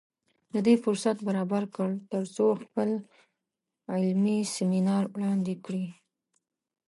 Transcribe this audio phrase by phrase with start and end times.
[0.53, 2.89] د دې فرصت برابر کړ تر څو خپل
[3.95, 5.85] علمي سیمینار وړاندې کړي